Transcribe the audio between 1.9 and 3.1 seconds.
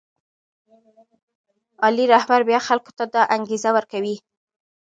رهبر بیا خلکو ته